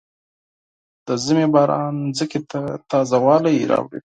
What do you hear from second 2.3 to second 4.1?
ته تازه والی راوړي.